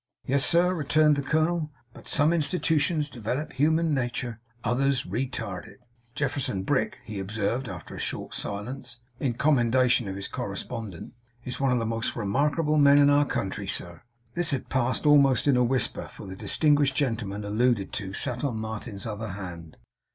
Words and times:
'Yes, 0.25 0.43
sir,' 0.43 0.73
returned 0.73 1.15
the 1.15 1.21
colonel, 1.21 1.71
'but 1.93 2.07
some 2.07 2.33
institutions 2.33 3.07
develop 3.07 3.53
human 3.53 3.93
natur; 3.93 4.39
others 4.63 5.05
re 5.05 5.27
tard 5.27 5.65
it.' 5.65 5.79
'Jefferson 6.15 6.63
Brick,' 6.63 6.97
he 7.05 7.19
observed 7.19 7.69
after 7.69 7.93
a 7.93 7.99
short 7.99 8.33
silence, 8.33 8.97
in 9.19 9.33
commendation 9.35 10.07
of 10.07 10.15
his 10.15 10.27
correspondent, 10.27 11.13
'is 11.45 11.59
one 11.59 11.71
of 11.71 11.77
the 11.77 11.85
most 11.85 12.15
remarkable 12.15 12.77
men 12.77 12.97
in 12.97 13.11
our 13.11 13.25
country, 13.25 13.67
sir!' 13.67 14.01
This 14.33 14.49
had 14.49 14.69
passed 14.69 15.05
almost 15.05 15.47
in 15.47 15.55
a 15.55 15.63
whisper, 15.63 16.07
for 16.09 16.25
the 16.25 16.35
distinguished 16.35 16.95
gentleman 16.95 17.45
alluded 17.45 17.93
to 17.93 18.11
sat 18.15 18.43
on 18.43 18.57
Martin's 18.57 19.05
other 19.05 19.33
hand. 19.33 19.77